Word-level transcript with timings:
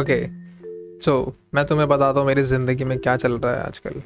Okay 0.00 0.26
so 1.00 1.12
मैं 1.54 1.64
तुम्हें 1.64 1.88
बताता 1.88 2.20
हूँ 2.20 2.26
मेरी 2.26 2.42
ज़िंदगी 2.42 2.84
में 2.84 2.98
क्या 2.98 3.16
चल 3.16 3.32
रहा 3.32 3.52
है 3.52 3.62
आजकल। 3.62 4.02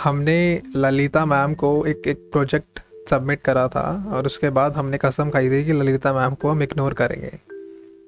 हमने 0.00 0.62
ललिता 0.76 1.24
मैम 1.26 1.54
को 1.54 1.70
एक 1.86 2.08
एक 2.08 2.28
प्रोजेक्ट 2.32 2.80
सबमिट 3.10 3.42
करा 3.42 3.66
था 3.68 3.82
और 4.12 4.26
उसके 4.26 4.50
बाद 4.50 4.76
हमने 4.76 4.98
कसम 4.98 5.30
खाई 5.30 5.50
थी 5.50 5.64
कि 5.64 5.72
ललिता 5.72 6.12
मैम 6.12 6.34
को 6.34 6.50
हम 6.50 6.62
इग्नोर 6.62 6.94
करेंगे। 6.94 7.32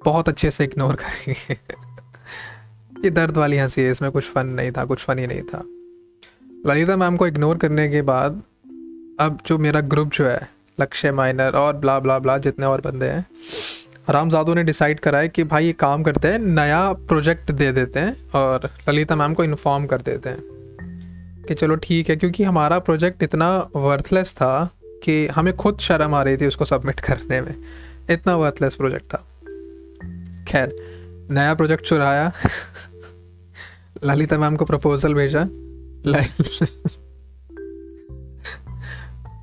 बहुत 0.05 0.29
अच्छे 0.29 0.51
से 0.51 0.65
इग्नोर 0.65 0.95
करेंगे। 0.95 1.59
ये 3.05 3.11
दर्द 3.11 3.37
वाली 3.37 3.57
हँसी 3.57 3.83
है, 3.83 3.91
इसमें 3.91 4.11
कुछ 4.11 4.25
फ़न 4.25 4.47
नहीं 4.47 4.71
था, 4.73 4.85
कुछ 4.85 5.05
फ़न 5.05 5.19
ही 5.19 5.27
नहीं 5.27 5.43
था। 5.43 5.63
ललिता 6.67 6.97
मैम 6.97 7.17
को 7.17 7.27
इग्नोर 7.27 7.59
करने 7.59 7.89
के 7.89 8.03
बाद 8.03 8.43
अब 9.21 9.39
जो 9.47 9.59
मेरा 9.59 9.81
ग्रुप 9.81 10.11
जो 10.13 10.25
है, 10.25 10.49
लक्ष्य 10.81 11.13
माइनर 11.13 11.57
और 11.57 11.77
ब्ला 11.77 11.99
ब्ला 12.01 12.19
ब्ला 12.19 12.39
जितने 12.39 12.67
और 12.67 12.81
बंदे 12.81 13.07
हैं 13.07 13.27
रामजादू 14.11 14.55
ने 14.55 14.63
डिसाइड 14.63 15.01
करा 15.01 15.19
है 15.19 15.29
कि 15.29 15.45
भाई 15.45 15.67
ये 15.67 15.73
काम 15.73 16.03
करते 16.03 16.29
हैं, 16.29 16.39
नया 16.39 16.93
प्रोजेक्ट 16.93 17.51
दे 17.51 17.73
देते 17.73 18.01
हैं 18.01 18.17
और 18.35 18.71
ललिता 18.89 19.17
मैम 19.17 19.35
को 19.35 19.45
इन्फॉर्म 19.45 19.87
कर 19.87 20.01
देते 20.01 20.29
हैं 20.29 20.39
कि 21.49 21.55
चलो 21.55 21.77
ठीक 21.77 22.09
है, 22.09 22.17
क्योंकि 22.17 22.45
हमारा 22.45 22.79
प्रोजेक्ट 22.79 23.23
इतना 23.23 23.69
वर्थलेस 23.77 24.33
था 24.33 24.71
कि 24.85 25.27
हमें 25.27 25.57
खुद 25.57 25.79
शर्म 25.79 26.15
आ 26.15 26.23
रही 26.23 26.37
थी 26.37 26.47
उसको 26.47 26.65
सबमिट 26.65 27.01
करने 27.01 27.41
में। 27.41 27.55
इतना 28.11 28.37
वर्थलेस 28.37 28.77
प्रोजेक्ट 28.77 29.05
था। 29.05 29.29
खैर, 30.49 30.77
नया 31.31 31.55
प्रोजेक्ट 31.55 31.85
चुराया। 31.85 32.33
ललिता 34.05 34.39
मैम 34.39 34.57
को 34.57 34.65
प्रपोजल 34.65 35.15
भेजा। 35.15 35.41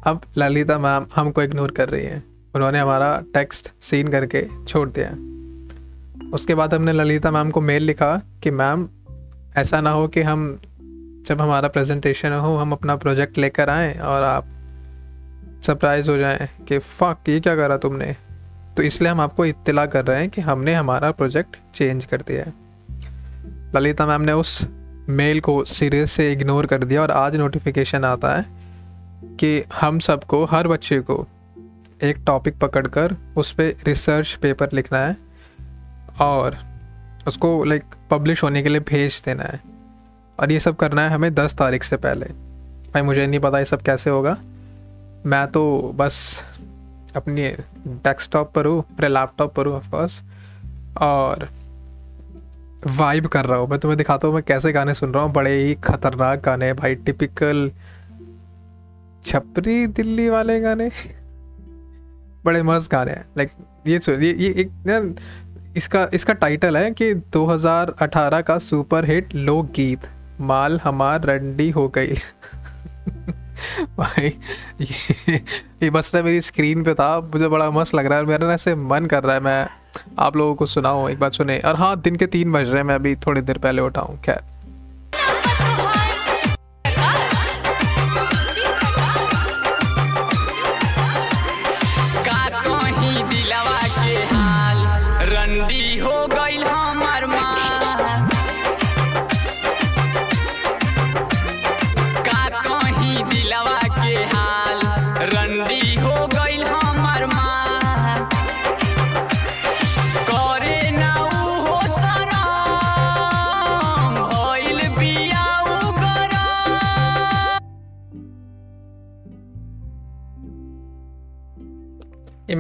अब 0.04 0.22
ललिता 0.38 0.80
मैम 0.80 1.06
हमको 1.16 1.44
इग्नोर 1.44 1.72
कर 1.72 1.90
रही 1.90 2.06
हैं। 2.06 2.33
उन्होंने 2.56 2.80
हमारा 2.80 3.24
टेक्स्ट 3.34 3.74
सीन 3.82 4.08
करके 4.08 4.48
छोड़ 4.68 4.90
दिया। 4.90 5.34
उसके 6.34 6.56
बाद 6.56 6.74
हमने 6.74 6.92
ललिता 6.92 7.32
मैम 7.32 7.50
को 7.50 7.62
मेल 7.62 7.84
लिखा 7.84 8.22
कि, 8.44 8.52
मैम, 8.52 8.90
ऐसा 9.58 9.82
ना 9.82 9.90
हो 9.90 10.08
कि 10.08 10.22
हम, 10.22 10.60
जब 11.26 11.42
हमारा 11.42 11.68
प्रेजेंटेशन 11.68 12.32
हो, 12.32 12.58
हम 12.58 12.72
अपना 12.72 12.96
प्रोजेक्ट 12.96 13.38
लेकर 13.38 13.70
आएँ 13.70 14.00
और 14.00 14.24
आप 14.24 14.46
सरप्राइज़ 15.64 16.12
हो 16.12 16.18
जाएँ 16.18 16.50
कि 16.68 16.78
फ़क 16.78 17.18
ये 17.30 17.40
क्या 17.40 17.56
करा 17.56 17.78
तुमने? 17.78 18.16
तो 18.78 18.84
इसलिए 18.84 19.12
हम 19.12 19.22
आपको 19.22 19.46
इत्तला 19.46 19.86
कर 19.86 20.06
रहे 20.06 20.20
हैं 20.20 20.30
कि 20.30 20.42
हमने 20.42 20.74
हमारा 20.74 21.12
प्रोजेक्ट 21.12 21.58
चेंज 21.76 22.06
कर 22.06 22.18
दिया 22.18 22.44
है। 22.44 22.54
ललिता 23.76 24.06
मैम 24.08 24.22
ने 24.22 24.32
उस 24.32 24.68
मेल 25.10 25.40
को 25.40 25.66
सीरियस 25.66 26.12
से 26.12 26.32
इग्नोर 26.32 26.66
कर 26.66 26.84
दिया 26.84 27.02
और 27.02 27.12
आज 27.12 27.36
नोटिफिकेशन 27.36 28.04
आता 28.04 28.36
है 28.36 28.46
कि 29.24 29.64
हम 29.82 30.00
सबको, 30.00 30.46
हर 30.46 30.68
बच्चे 30.68 31.00
को 31.00 31.28
एक 32.04 32.18
टॉपिक 32.26 32.58
पकड़कर 32.60 33.16
उस 33.38 33.52
पर 33.52 33.74
रिसर्च 33.88 34.34
पेपर 34.42 34.70
लिखना 34.74 35.00
है 35.00 35.16
और 36.22 36.58
उसको 37.28 37.64
लाइक 37.64 37.84
पब्लिश 38.12 38.44
होने 38.44 38.64
के 38.64 38.70
लिए 38.70 38.80
भेज 38.80 39.22
देना 39.26 39.44
है। 39.44 39.60
और 40.40 40.52
ये 40.52 40.60
सब 40.60 40.76
करना 40.76 41.02
है 41.02 41.10
हमें 41.10 41.34
दस 41.36 41.56
तारीख 41.56 41.84
से 41.84 41.98
पहले। 41.98 42.26
भाई, 42.26 43.02
मुझे 43.02 43.26
नहीं 43.28 43.40
पता 43.40 43.60
ये 43.60 43.66
सब 43.66 43.82
कैसे 43.82 44.10
होगा। 44.10 44.38
मैं 45.26 45.46
तो 45.48 45.94
बस 45.96 46.44
अपनी 47.16 47.50
डेस्कटॉप 47.88 48.52
पर 48.54 48.66
हूँ, 48.66 48.84
अपने 48.84 49.08
लैपटॉप 49.08 49.54
पर 49.56 49.66
हूँ 49.66 49.76
ऑफकोर्स 49.76 50.22
और 51.02 51.48
वाइब 52.88 53.28
कर 53.28 53.46
रहा 53.46 53.60
हूँ। 53.60 53.68
मैं 53.70 53.80
तुम्हें 53.80 53.98
दिखाता 53.98 54.28
हूँ 54.28 54.36
मैं 54.36 54.44
कैसे 54.44 54.72
गाने 54.72 54.94
सुन 54.94 55.14
रहा 55.14 55.24
हूँ। 55.24 55.32
बड़े 55.34 55.56
ही 55.58 55.76
खतरनाक 55.84 56.44
गाने 56.46 56.74
भाई 56.74 56.96
टिपिकल 56.96 57.70
छपरी 59.26 59.86
दिल्ली 59.88 60.30
वाले 60.30 60.60
गाने। 60.60 60.90
बड़े 62.46 62.64
मस्त 62.64 62.92
गाने 62.92 63.12
हैं। 63.12 63.26
लाइक 63.38 63.50
ये 63.88 64.00
ये 64.10 64.34
ये 64.34 64.50
एक 64.50 64.72
ना, 64.88 65.16
इसका 65.78 66.10
इसका 66.14 66.34
टाइटल 66.34 66.78
है 66.78 66.92
कि 66.92 67.14
2018 67.14 68.42
का 68.42 68.58
सुपर 68.58 69.06
हिट 69.06 69.36
लोकगीत, 69.36 70.00
माल 70.42 70.80
हमार 70.84 71.24
रंडी 71.24 71.70
हो 71.70 71.88
गई। 71.90 72.14
भाई, 73.98 74.38
ये 74.82 75.36
ये 75.84 75.90
बस 75.90 76.16
ना 76.16 76.22
मेरी 76.22 76.42
स्क्रीन 76.42 76.84
पे 76.84 76.94
था, 76.94 77.20
मुझे 77.20 77.48
बड़ा 77.48 77.72
मस्त 77.72 77.96
लग 77.96 78.06
रहा 78.06 78.18
है, 78.18 78.26
मेरा 78.26 78.48
ना 78.48 78.54
ऐसे 78.54 78.76
मन 78.76 79.06
कर 79.06 79.24
रहा 79.24 79.34
है, 79.34 79.42
मैं 79.42 79.68
आप 80.20 80.38
लोगों 80.38 80.56
को 80.56 80.66
सुनाऊँ, 80.66 81.10
एक 81.10 81.20
बात 81.20 81.34
सुने। 81.34 81.60
और 81.60 81.76
हाँ 81.76 82.02
दिन 82.02 82.16
के 82.16 82.26
तीन 82.26 82.52
बज 82.52 82.70
रहे 82.70 82.78
हैं, 82.78 82.84
मैं 82.84 82.96
अभी 82.96 83.16
थोड़ी 83.16 83.42
देर 83.42 83.58
पहले 83.58 83.82
उठाऊँ 83.82 84.22
खैर। 84.22 84.53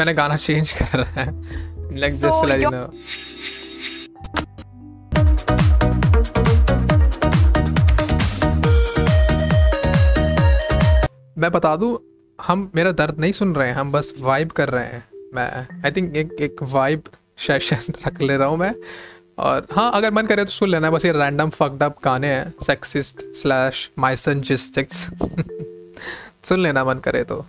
मैंने 0.04 0.14
गाना 0.14 0.36
चेंज 0.36 0.72
कर 0.72 1.00
रहा 1.00 1.22
है 1.22 1.32
लाइक 2.00 2.14
दिस 2.14 2.42
you 2.44 2.72
know 2.72 2.88
मैं 11.38 11.52
बता 11.52 11.76
दूँ 11.76 12.00
हम 12.42 12.72
मेरा 12.76 12.92
दर्द 12.92 13.20
नहीं 13.20 13.32
सुन 13.32 13.56
रहे 13.56 13.68
हैं 13.68 13.76
हम 13.76 13.92
बस 13.92 14.14
वाइब 14.20 14.52
कर 14.52 14.70
रहे 14.70 14.84
हैं। 14.84 15.04
मैं 15.34 15.68
आई 15.86 15.92
थिंक 15.92 16.18
एक 16.18 16.36
एक 16.42 16.56
वाइब 16.64 17.04
सेशन 17.38 17.94
रख 18.08 18.22
ले 18.22 18.38
रहा 18.38 18.48
हूँ 18.48 18.58
मैं। 18.58 18.76
और 19.40 19.68
हाँ 19.72 19.92
अगर 19.94 20.12
मन 20.12 20.26
करे 20.26 20.46
तो 20.46 20.52
सुन 20.52 20.70
लेना 20.70 20.92
बस 20.92 21.06
ये 21.06 21.12
रैंडम 21.12 21.50
फक्ड 21.50 21.84
अप 21.84 21.98
गाने 22.06 22.28
हैं 22.28 22.54
सेक्सिस्ट 22.64 23.22
स्लैश 23.22 23.92
माइसनजिस्टिक्स 24.00 25.10
सुन 26.44 26.60
लेना 26.60 26.86
मन 26.86 27.00
करे 27.00 27.24
तो। 27.24 27.46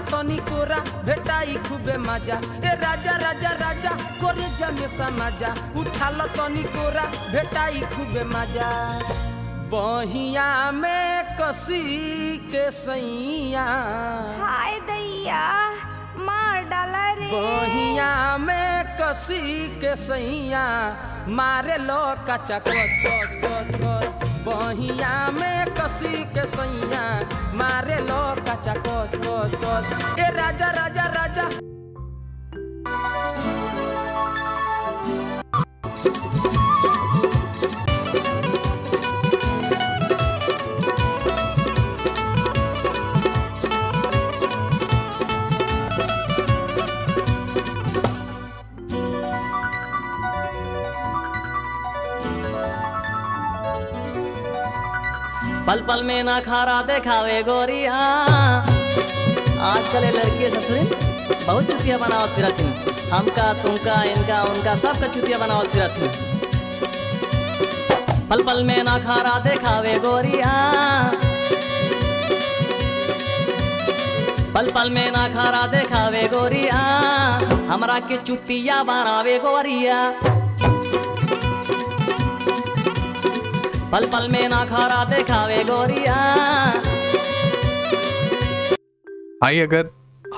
तनी 0.00 0.36
कोरा 0.48 0.78
भेटाई 1.06 1.54
खूबे 1.68 1.96
मज़ा। 1.98 2.36
ए 2.36 2.74
राजा 2.82 3.14
राजा 3.16 3.50
राजा 3.62 3.90
कोरे 4.20 4.48
जमे 4.58 4.88
समाजा। 4.88 5.50
उठाल 5.80 6.18
तनी 6.36 6.62
कोरा 6.74 7.04
भेटाई 7.32 7.80
खूबे 7.92 8.24
मज़ा। 8.24 8.70
बहिया 9.72 10.70
में 10.72 11.36
कसी 11.40 11.82
के 12.52 12.70
सैया। 12.70 13.64
हाय 14.40 14.78
दैया 14.80 15.44
मार 16.18 16.64
डाला 16.64 17.06
रे। 17.12 17.30
बहिया 17.32 18.36
में 18.38 18.96
कसी 19.00 19.68
के 19.80 19.94
सैया। 19.96 20.66
मारे 21.28 21.76
लो 21.78 22.02
कचा 22.28 22.58
कोच 22.58 22.92
कोच 23.02 23.30
कोच 23.44 23.68
कोच 23.80 24.11
बहिया 24.46 25.30
में 25.30 25.66
कसी 25.78 26.24
के 26.34 26.46
सैया 26.54 27.04
मारे 27.58 27.98
लो 28.08 28.22
कचा, 28.48 28.74
कोच 28.86 29.14
कोच 29.26 29.54
कोच। 29.64 30.18
ए 30.18 30.30
राजा 30.36 30.70
राजा 30.78 31.06
राजा। 31.16 31.44
पल 55.66 55.80
पल 55.80 56.02
में 56.02 56.22
ना 56.24 56.38
खारा 56.40 56.80
देखावे 56.82 57.42
गोरिया। 57.42 57.94
आजकल 59.66 60.04
लड़की 60.16 60.46
ससुरी, 60.50 60.84
बहुत 61.46 61.64
चुतिया 61.64 61.98
बनावत 61.98 62.30
फिरत 62.30 62.56
हमका, 63.12 63.52
तुमका, 63.52 64.02
इनका, 64.04 64.42
उनका, 64.42 64.74
सबका 64.74 65.06
चुतिया 65.06 65.38
बनावत 65.38 65.68
फिरत 65.68 65.94
पल 68.30 68.42
पल 68.42 68.62
में 68.64 68.82
ना 68.82 68.98
खारा 68.98 69.38
देखावे 69.38 69.94
गोरिया। 69.98 70.52
पल 74.54 74.70
पल 74.70 74.90
में 74.90 75.10
ना 75.10 75.26
खारा 75.28 75.66
देखावे 75.66 76.22
गोरिया। 76.28 76.78
हमरा 77.70 77.98
के 78.00 78.16
चुतिया 78.16 78.82
बनावे 78.82 79.38
गोरिया। 79.38 79.98
पल 83.92 84.04
पल 84.06 84.28
में 84.32 84.48
ना 84.48 84.64
खारा 84.64 85.04
देखावे 85.04 85.62
गोरिया। 85.64 86.14
भाई, 89.42 89.58
अगर 89.60 89.88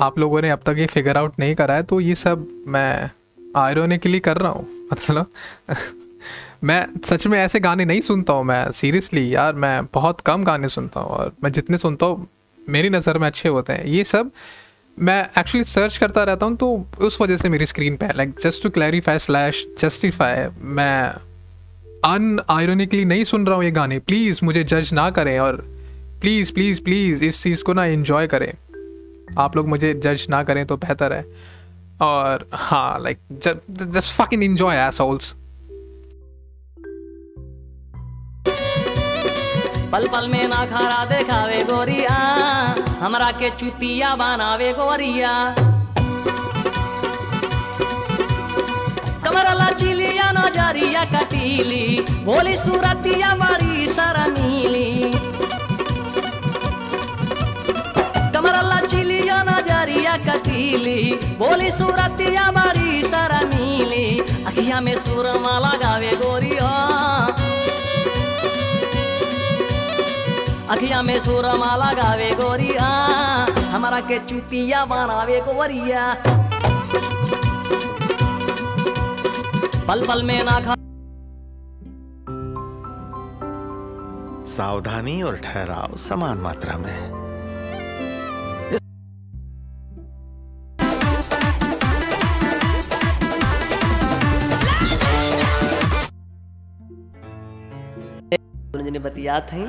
आप 0.03 0.19
लोगों 0.19 0.41
ने 0.43 0.51
अब 0.51 0.61
तक 0.67 0.77
ये 0.79 0.87
फिगर 0.87 1.17
आउट 1.17 1.39
नहीं 1.39 1.55
करा 1.55 1.75
है 1.75 1.83
तो 1.83 2.01
ये 2.01 2.15
सब 2.15 2.47
मैं 2.69 3.11
आयरोनिकली 3.57 4.21
कर 4.21 4.37
रहा 4.37 4.51
हूँ। 4.51 4.67
मतलब 4.93 5.27
मैं 6.65 6.87
सच 7.05 7.27
में 7.27 7.39
ऐसे 7.39 7.61
गाने 7.61 7.85
नहीं 7.85 8.01
सुनता 8.01 8.33
हूँ 8.33 8.45
मैं 8.45 8.71
सीरियसली 8.73 9.35
यार, 9.35 9.53
मैं 9.55 9.85
बहुत 9.95 10.21
कम 10.21 10.45
गाने 10.45 10.69
सुनता 10.69 11.01
हूँ 11.01 11.11
और 11.11 11.33
मैं 11.45 11.53
जितने 11.53 11.79
सुनता 11.79 12.07
हूँ, 12.07 12.27
मेरी 12.59 12.89
नज़र 12.91 13.19
में 13.19 13.27
अच्छे 13.27 13.49
होते 13.49 13.73
हैं। 13.73 13.85
ये 13.87 14.05
सब 14.05 14.31
मैं 14.99 15.21
एक्चुअली 15.39 15.65
सर्च 15.65 15.97
करता 15.99 16.25
रहता 16.25 16.47
हूँ 16.47 16.57
तो 16.57 16.73
उस 17.01 17.21
वजह 17.21 17.37
से 17.37 17.49
मेरी 17.49 17.67
स्क्रीन 17.67 17.97
पे 17.97 18.09
like 18.17 18.35
just 18.41 18.63
to 18.63 18.71
clarify 18.71 19.19
slash 19.19 19.65
justify 19.79 20.47
मैं 20.79 21.15
अन 22.05 22.41
आयरोनिकली 22.51 23.05
नहीं 23.05 23.25
सुन 23.25 23.47
रहा 23.47 23.57
हूँ 23.57 23.65
ये 23.65 23.71
गाने। 23.71 23.99
प्लीज़ 23.99 24.41
मुझे 24.45 24.65
जज 24.65 24.93
ना 24.95 25.09
करें 25.11 25.39
और 25.41 25.57
प्लीज़ 26.21 26.53
प्लीज़ 26.55 26.83
प्लीज़ 26.85 27.25
इस 27.25 27.43
चीज़ 27.43 27.63
को 27.65 27.73
ना 27.73 27.85
इन्जॉय 27.87 28.27
करें। 28.27 28.53
आप 29.39 29.57
लोग 29.57 29.69
मुझे 29.69 29.93
जज 29.95 30.27
ना 30.31 30.43
करें 30.43 30.65
तो 30.67 30.77
बेहतर 30.77 31.13
है। 31.13 31.25
और 32.03 32.47
हाँ 32.55 33.01
like 33.03 33.19
just 33.31 34.13
fucking 34.15 34.45
enjoy 34.45 34.77
assholes 34.79 35.35
पल 39.93 40.07
पल 40.13 40.29
में 40.29 40.47
ना 40.49 40.65
खारा 40.67 41.05
देखावे 41.07 41.63
गोरिया, 41.65 42.15
हमरा 43.01 43.31
के 43.33 43.51
चुतिया 43.51 44.15
बनावे 44.17 44.73
गोरिया। 44.73 45.33
कमरला 49.35 49.69
चिलिया 49.71 50.27
नज़रिया 50.33 51.03
कटीली 51.05 51.85
भोली 52.25 52.57
सूरतिया 52.57 53.31
बड़ी 53.35 53.87
सारा 53.89 54.27
नीली। 54.27 54.91
कमरला 58.35 58.79
चिलिया 58.87 59.39
नज़रिया 59.43 60.15
कटीली 60.29 61.01
भोली 61.41 61.71
सूरतिया 61.71 62.45
बड़ी 62.51 63.03
सारा 63.03 63.41
नीली। 63.51 64.07
अखिया 64.47 64.81
में 64.81 64.97
सुरमा 64.97 65.55
लगावे 65.59 66.13
गोरिया। 66.23 66.71
अखिया 70.71 71.03
में 71.03 71.19
सुरमा 71.21 71.73
लगावे 71.77 72.31
गोरिया। 72.43 72.87
हमारा 73.75 74.01
के 74.01 74.19
चुतिया 74.31 74.85
बनावे 74.85 75.41
गोरिया। 75.41 76.07
पल 79.89 80.07
पल 80.07 80.23
में 80.27 80.43
ना 80.45 80.59
खा 80.67 80.75
सावधानी 84.55 85.21
और 85.29 85.37
ठहराव 85.45 85.97
समान 86.07 86.39
मात्रा 86.47 86.77
में 86.79 86.93
जने 98.85 98.99
बतियात 98.99 99.53
हैं 99.53 99.67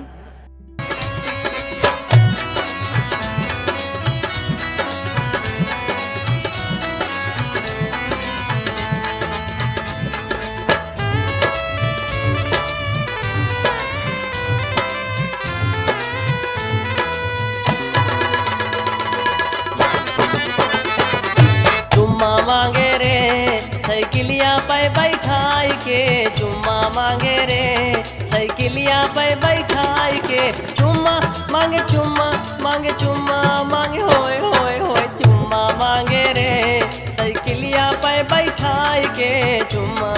मांगे 22.47 22.89
रे, 22.97 23.59
साइकिलिया 23.87 24.57
पे 24.69 24.77
बैठाई 24.89 25.69
के, 25.85 26.25
चुम्मा 26.39 26.77
मांगे 26.95 27.35
रे। 27.45 28.03
साइकिलिया 28.31 29.01
पे 29.15 29.35
बैठाई 29.35 30.19
के, 30.27 30.51
चुम्मा 30.73 31.19
मांगे 31.51 31.79
चुम्मा 31.91 32.29
मांगे 32.61 32.91
चुम्मा 33.03 33.41
मांगे, 33.63 33.99
होए 33.99 34.37
होए 34.37 34.77
होए, 34.79 35.07
चुम्मा 35.23 35.63
मांगे 35.79 36.23
रे। 36.33 36.81
साइकिलिया 37.17 37.91
पे 38.05 38.21
बैठाई 38.23 39.03
के, 39.19 39.59
चुम्मा 39.73 40.13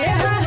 Yeah. 0.00 0.39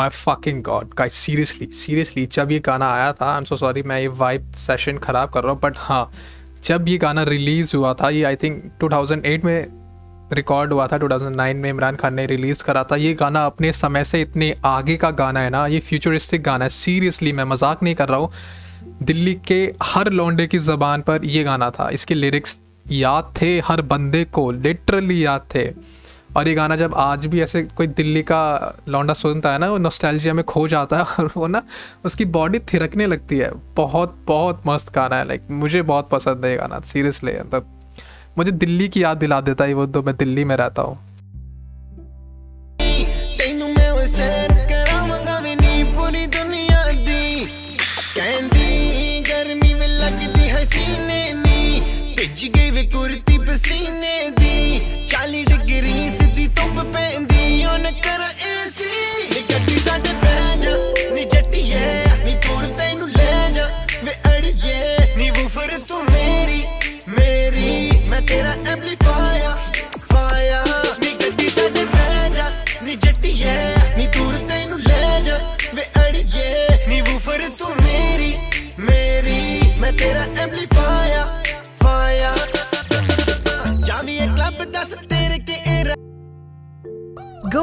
My 0.00 0.10
fucking 0.16 0.60
god. 0.66 0.92
Guys 0.98 1.12
seriously 1.14 1.66
seriously, 1.76 2.30
जब 2.32 2.52
ये 2.52 2.58
गाना 2.66 2.92
आया 2.92 3.12
था 3.12 3.32
आई 3.32 3.38
एम 3.38 3.44
सो 3.44 3.56
सॉरी 3.56 3.82
मैं 3.82 4.00
ये 4.00 4.08
वाइब 4.20 4.52
सेशन 4.58 4.98
ख़राब 4.98 5.30
कर 5.30 5.42
रहा 5.44 5.52
हूँ 5.52 5.60
बट 5.60 5.74
हाँ 5.78 6.10
जब 6.64 6.88
ये 6.88 6.96
गाना 6.98 7.22
रिलीज़ 7.22 7.76
हुआ 7.76 7.92
था, 7.94 8.08
ये 8.10 8.22
आई 8.24 8.36
थिंक 8.36 8.62
2008 8.82 9.44
में 9.44 9.66
रिकॉर्ड 10.32 10.72
हुआ 10.72 10.86
था 10.86 10.96
2009 10.98 11.54
में 11.56 11.68
इमरान 11.70 11.96
खान 11.96 12.14
ने 12.14 12.26
रिलीज़ 12.26 12.62
करा 12.64 12.82
था, 12.84 12.96
ये 12.96 13.12
गाना 13.14 13.44
अपने 13.46 13.72
समय 13.72 14.04
से 14.04 14.20
इतने 14.22 14.54
आगे 14.64 14.96
का 14.96 15.10
गाना 15.10 15.40
है 15.40 15.50
ना, 15.50 15.66
ये 15.66 15.80
फ्यूचरिस्टिक 15.80 16.42
गाना 16.42 16.64
है। 16.64 16.70
सीरियसली 16.70 17.32
मैं 17.32 17.44
मज़ाक 17.44 17.82
नहीं 17.82 17.94
कर 17.94 18.08
रहा 18.08 18.18
हूँ। 18.18 18.30
दिल्ली 19.02 19.34
के 19.46 19.62
हर 19.82 20.10
लौंडे 20.12 20.46
की 20.46 20.58
ज़बान 20.58 21.02
पर 21.02 21.24
ये 21.24 21.44
गाना 21.44 21.70
था। 21.70 21.88
इसके 21.90 22.14
लिरिक्स 22.14 22.58
याद 22.86 23.32
थे, 23.42 23.58
हर 23.60 23.82
बंदे 23.82 24.24
को 24.24 24.50
लिटरली 24.50 25.24
याद 25.24 25.46
थे। 25.54 25.64
और 26.36 26.48
ये 26.48 26.54
गाना 26.54 26.76
जब 26.76 26.94
आज 26.94 27.26
भी 27.26 27.40
ऐसे 27.40 27.62
कोई 27.76 27.86
दिल्ली 27.86 28.22
का 28.22 28.40
लौंडा 28.88 29.14
सुनता 29.14 29.52
है 29.52 29.58
ना, 29.58 29.70
वो 29.70 29.78
नोस्टैल्जिया 29.78 30.34
में 30.34 30.44
खो 30.44 30.66
जाता 30.68 30.98
है 30.98 31.02
और 31.02 31.30
वो 31.36 31.46
ना, 31.46 31.62
उसकी 32.04 32.24
बॉडी 32.24 32.58
थिरकने 32.72 33.06
लगती 33.06 33.38
है। 33.38 33.50
बहुत 33.76 34.16
बहुत 34.26 34.62
मस्त 34.66 34.94
गाना 34.94 35.16
है। 35.16 35.26
लाइक 35.28 35.50
मुझे 35.50 35.82
बहुत 35.82 36.08
पसंद 36.08 36.44
है 36.44 36.50
ये 36.50 36.56
गाना 36.56 36.80
सीरियसली 36.80 37.32
मतलब 37.32 37.76
मुझे 38.38 38.52
दिल्ली 38.52 38.88
की 38.88 39.02
याद 39.02 39.16
दिला 39.16 39.40
देता 39.40 39.64
है 39.64 39.74
वो 39.74 39.86
तो 39.86 40.02
मैं 40.02 40.16
दिल्ली 40.16 40.44
में 40.44 40.56
रहता 40.56 40.82
हूँ। 40.82 40.98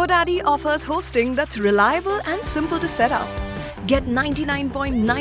GoDaddy 0.08 0.42
offers 0.46 0.84
hosting 0.86 1.36
that's 1.36 1.58
reliable 1.58 2.22
and 2.24 2.42
simple 2.42 2.80
to 2.80 2.88
set 2.88 3.12
up. 3.12 3.28
Get 3.88 4.06
99.9 4.06 5.20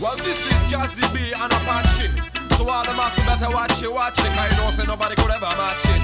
Well, 0.00 0.16
this 0.16 0.46
is 0.46 0.72
Jazzy 0.72 1.04
B 1.12 1.32
and 1.36 1.52
Apache. 1.52 2.08
So 2.56 2.66
all 2.66 2.82
the 2.82 2.94
better 3.26 3.50
watch 3.52 3.82
it, 3.82 3.92
watch 3.92 4.18
it. 4.20 4.32
Cause 4.32 4.50
you 4.50 4.56
say 4.72 4.86
nobody 4.86 5.16
could 5.16 5.30
ever 5.30 5.52
match 5.60 5.84
it. 5.84 6.00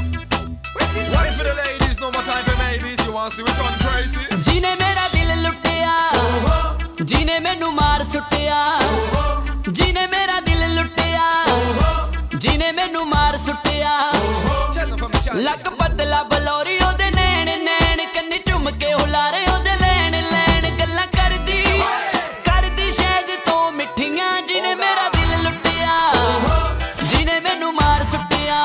For 1.33 1.45
the 1.45 1.55
ladies, 1.65 1.99
no 2.01 2.11
more 2.13 2.23
time 2.23 2.45
for. 2.45 3.07
You 3.07 3.13
want 3.13 3.33
to 3.33 3.37
see 3.39 3.45
it 3.45 3.81
crazy? 3.81 4.21
Gina 4.43 4.77
made 4.77 4.99
a 5.01 5.09
deal, 5.11 5.37
look 5.43 5.63
there. 5.63 5.87
Oh, 5.89 6.45
oh. 6.49 6.86
ਜਿਹਨੇ 7.03 7.38
ਮੈਨੂੰ 7.41 7.73
ਮਾਰ 7.75 8.03
ਸੁੱਟਿਆ, 8.05 8.57
ਜਿਹਨੇ 9.69 10.07
ਮੇਰਾ 10.07 10.38
ਦਿਲ 10.41 10.75
ਲੁੱਟਿਆ, 10.75 11.31
ਜਿਹਨੇ 12.35 12.71
ਮੈਨੂੰ 12.73 13.07
ਮਾਰ 13.09 13.37
ਸੁੱਟਿਆ। 13.38 13.97
ਲੱਕ 15.37 15.69
ਬਦਲਾ 15.81 16.23
ਬਲੌਰੀ, 16.23 16.79
ਉਹਦੇ 16.79 17.11
ਨੈਣ 17.11 17.50
ਨੈਣ 17.65 18.05
ਕੰਨੀ 18.15 18.38
ਝੁੰਮ 18.47 18.71
ਕੇ 18.79 18.93
ਹੁਲਾਰੇ, 18.93 19.45
ਉਹਦੇ 19.53 19.75
ਲੈਣ 19.81 20.21
ਲੈਣ 20.23 20.71
ਗੱਲਾਂ 20.79 21.07
ਕਰਦੀ। 21.17 21.62
ਕਰਦੀ 22.45 22.93
ਸ਼ਾਇਦ 22.93 23.38
ਤੋਂ 23.47 23.71
ਮਿੱਠੀਆਂ, 23.73 24.31
ਜਿਹਨੇ 24.49 24.75
ਮੇਰਾ 24.75 25.09
ਦਿਲ 25.17 25.43
ਲੁੱਟਿਆ, 25.43 25.99
ਜਿਹਨੇ 27.03 27.41
ਮੈਨੂੰ 27.41 27.73
ਮਾਰ 27.75 28.05
ਸੁੱਟਿਆ, 28.12 28.62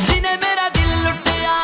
ਜਿਹਨੇ 0.00 0.36
ਮੇਰਾ 0.36 0.68
ਦਿਲ 0.68 1.02
ਲੁੱਟਿਆ। 1.04 1.56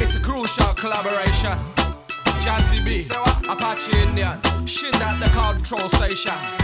It's 0.00 0.16
a 0.16 0.24
crucial 0.26 0.74
collaboration. 0.82 1.81
Jazzy 2.42 2.84
B, 2.84 3.06
Apache 3.48 3.92
Indian, 4.02 4.36
Shin 4.66 4.92
at 4.94 5.20
the 5.20 5.28
control 5.28 5.88
station. 5.88 6.61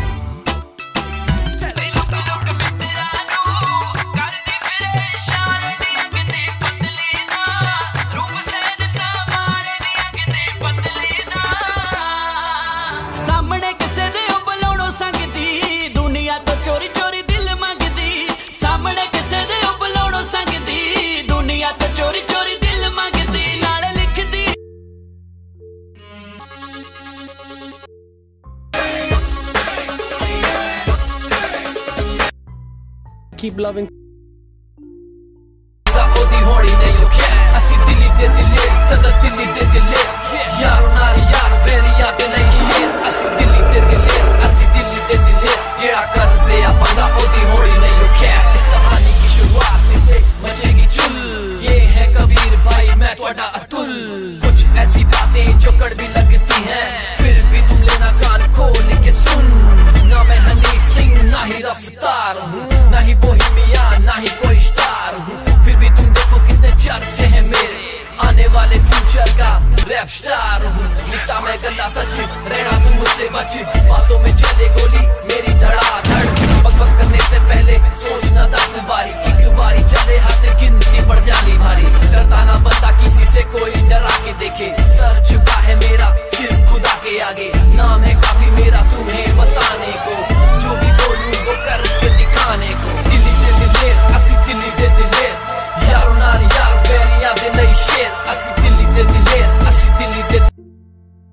Keep 33.48 33.60
loving 33.60 34.07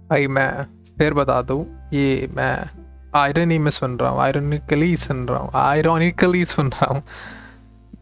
भाई 0.10 0.28
मैं 0.28 0.50
फिर 0.98 1.14
बता 1.14 1.42
दूँ, 1.42 1.66
ये 1.94 2.28
मैं 2.36 2.70
आयरनी 3.20 3.58
में 3.60 3.72
सुन 3.72 3.98
रहा 4.00 4.10
हूँ 4.10 4.20
आयरनिकली 4.22 4.96
सुन 4.98 5.26
रहा 5.28 5.40
हूँ 5.40 5.50
आयरॉनिकली 5.56 6.44
सुन 6.46 6.70
रहा 6.72 6.94
हूँ। 6.94 7.02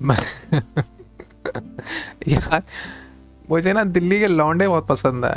यार, 2.28 2.62
मुझे 3.50 3.74
ना 3.74 3.84
दिल्ली 3.84 4.20
के 4.20 4.28
लौंडे 4.28 4.68
बहुत 4.68 4.88
पसंद 4.88 5.26
है 5.26 5.36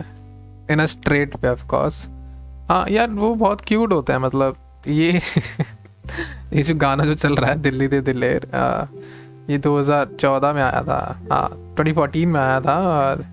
इन 0.72 0.80
अ 0.82 0.86
स्ट्रेट 0.86 1.36
पे 1.36 1.48
ऑफ़ 1.48 1.66
कोर्स 1.66 2.04
हाँ 2.70 2.84
यार, 2.90 3.10
वो 3.10 3.34
बहुत 3.34 3.60
क्यूट 3.66 3.92
होते 3.92 4.12
हैं 4.12 4.20
मतलब 4.20 4.56
ये 4.88 5.12
ये 6.52 6.62
जो 6.62 6.74
गाना 6.74 7.04
जो 7.04 7.14
चल 7.14 7.34
रहा 7.36 7.50
है, 7.50 7.58
दिल्ली 7.62 7.88
दे 7.88 8.00
दिलेर 8.00 8.46
ये 9.50 9.58
2014 9.58 10.54
में 10.54 10.62
आया 10.62 10.82
था 10.82 10.98
हाँ 11.32 11.74
2014 11.78 12.26
में 12.26 12.40
आया 12.40 12.60
था, 12.60 12.74
और 12.78 13.24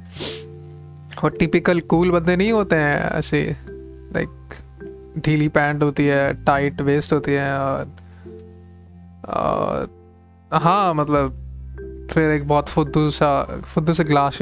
वो 1.23 1.29
टिपिकल 1.29 1.79
कूल 1.79 2.11
बंदे 2.11 2.35
नहीं 2.35 2.51
होते 2.51 2.75
हैं 2.75 3.11
ऐसे 3.11 3.55
लाइक 4.15 4.49
ढीली 5.19 5.47
पैंट 5.47 5.83
होती 5.83 6.05
है 6.05 6.43
टाइट 6.43 6.81
वेस्ट 6.81 7.13
होती 7.13 7.31
है 7.31 7.59
और, 7.59 7.91
और 9.25 9.89
हाँ 10.53 10.93
मतलब 10.93 11.39
फिर 12.11 12.31
एक 12.31 12.47
बहुत 12.47 12.69
फुद्दू 12.69 13.09
सा 13.09 13.43
फुद्दू 13.43 13.93
से 13.93 14.03
ग्लास 14.03 14.39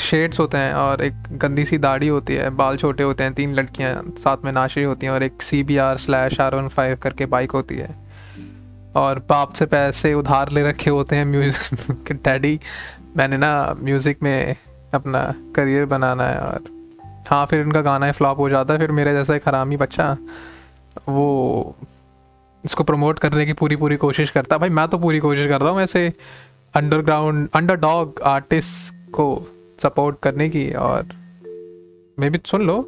शेड्स 0.00 0.40
होते 0.40 0.58
हैं 0.58 0.74
और 0.74 1.00
एक 1.00 1.38
गंदी 1.38 1.64
सी 1.64 1.78
दाढ़ी 1.78 2.08
होती 2.08 2.34
है 2.34 2.50
बाल 2.50 2.76
छोटे 2.76 3.02
होते 3.02 3.24
हैं 3.24 3.34
तीन 3.34 3.54
लड़कियाँ 3.54 4.14
साथ 4.18 4.36
में 4.44 4.52
नाशी 4.52 4.82
होती 4.82 5.06
हैं 5.06 5.12
और 5.12 5.22
एक 5.22 5.42
C 5.42 5.62
B 5.62 5.76
R 5.76 5.96
slash 5.96 6.40
R 6.40 6.54
one 6.54 6.68
five 6.68 6.96
करके 6.96 7.26
बाइक 7.26 7.50
होती 7.50 7.76
है। 7.76 8.08
और 8.96 9.18
बाप 9.18 9.52
से 9.52 9.66
पैसे 9.66 10.14
उधार 10.14 10.50
ले 10.52 10.62
रखे 10.62 10.90
होते 10.90 11.16
हैं 11.16 11.24
म्यूज़िक 11.24 12.12
डैडी 12.12 12.60
मैंने 13.16 13.36
ना 13.36 13.76
म्यूज़िक 13.78 14.18
में 14.22 14.56
अपना 14.94 15.22
करियर 15.54 15.84
बनाना 15.86 16.24
है 16.24 16.38
और 16.40 16.60
हाँ 17.28 17.44
फिर 17.46 17.64
उनका 17.64 17.80
गाना 17.80 18.06
ही 18.06 18.12
फ्लॉप 18.12 18.38
हो 18.38 18.48
जाता 18.48 18.74
है, 18.74 18.80
फिर 18.80 18.92
मेरे 18.92 19.12
जैसा 19.12 19.34
एक 19.34 19.48
हरामी 19.48 19.76
बच्चा 19.76 20.16
वो 21.08 21.76
इसको 22.64 22.84
प्रमोट 22.84 23.18
करने 23.18 23.46
की 23.46 23.52
पूरी 23.52 23.76
पूरी 23.76 23.96
कोशिश 23.96 24.30
करता। 24.30 24.58
भाई, 24.58 24.68
मैं 24.68 24.88
तो 24.88 24.98
पूरी 24.98 25.18
कोशिश 25.18 25.46
कर 25.48 25.60
रहा 25.60 25.70
हूँ 25.70 25.80
ऐसे 25.80 26.12
अंडरग्राउंड 26.74 27.48
अंडरडॉग 27.54 28.20
आर्टिस्ट 28.24 28.94
को 29.12 29.26
सपोर्ट 29.82 30.18
करने 30.22 30.48
की 30.48 30.70
और 30.72 31.08
मे 32.18 32.30
भी 32.30 32.40
सुन 32.46 32.62
लो। 32.62 32.84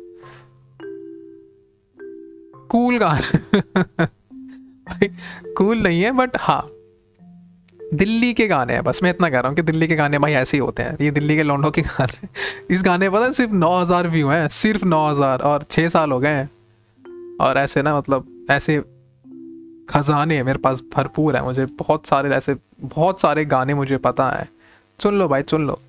कूल 2.71 2.99
गाना। 2.99 4.07
कूल 5.57 5.79
नहीं 5.79 6.03
है 6.03 6.13
बट 6.13 6.37
हाँ। 6.41 6.61
दिल्ली 7.95 8.33
के 8.35 8.47
गाने 8.47 8.73
हैं, 8.73 8.83
बस 8.85 9.01
मैं 9.03 9.11
इतना 9.11 9.29
कह 9.31 9.41
रहा 9.41 9.49
हूँ 9.49 9.57
कि 9.57 9.63
दिल्ली 9.63 9.87
के 9.89 9.97
गाने 9.97 10.19
भाई 10.19 10.33
ऐसे 10.33 10.57
ही 10.57 10.61
होते 10.61 10.83
हैं। 10.83 10.97
ये 11.01 11.11
दिल्ली 11.11 11.37
के 11.37 11.43
लौंडों 11.43 11.71
के 11.71 11.83
गाने 11.83 12.29
इस 12.75 12.83
गाने 12.83 13.11
पता 13.11 13.31
सिर्फ़ 13.33 13.53
नौ 13.53 13.73
हज़ार 13.81 14.09
व्यू 14.09 14.29
हैं, 14.29 14.49
सिर्फ़ 14.49 14.85
नौ 14.85 15.07
हज़ार 15.07 15.41
और 15.41 15.63
छः 15.63 15.89
साल 15.89 16.13
हो 16.13 16.19
गए 16.21 16.29
हैं। 16.29 16.51
और 17.41 17.59
ऐसे 17.59 17.83
ना 17.83 17.97
मतलब 17.99 18.27
ऐसे 18.51 18.79
खजाने 19.91 20.37
हैं, 20.37 20.43
मेरे 20.43 20.59
पास 20.59 20.83
भरपूर 20.97 21.37
है, 21.37 21.43
मुझे 21.43 21.65
बहुत 21.79 22.07
सारे 22.07 22.35
ऐसे, 22.37 22.57
बहुत 22.81 23.21
सारे 23.21 23.45
गाने 23.45 23.75
मुझे 23.75 23.97
पता 23.97 24.29
है। 24.31 24.49
सुन 25.01 25.19
लो 25.19 25.29
भाई, 25.29 25.43
सुन 25.51 25.67
लो। 25.67 25.81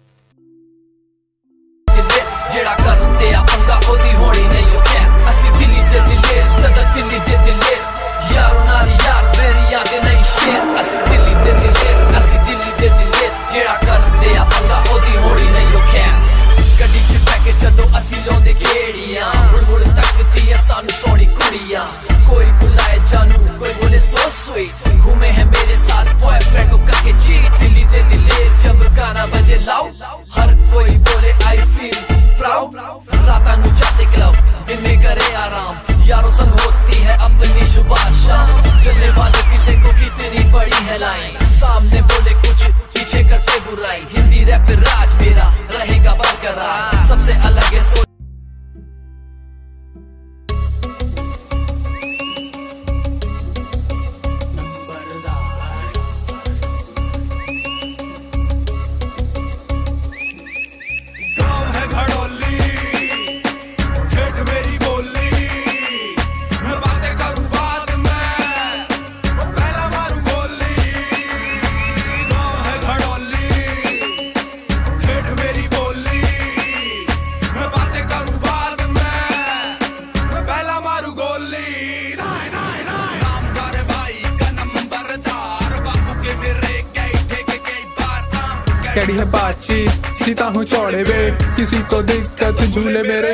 किसी 91.62 91.80
को 91.86 92.02
दिक्कत, 92.02 92.62
झूले 92.66 93.02
मेरे। 93.04 93.34